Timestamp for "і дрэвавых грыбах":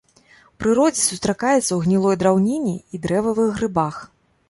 2.79-4.05